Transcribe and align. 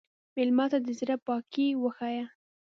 مېلمه 0.35 0.65
ته 0.71 0.77
د 0.85 0.87
زړه 0.99 1.15
پاکي 1.25 1.67
وښیه. 1.81 2.25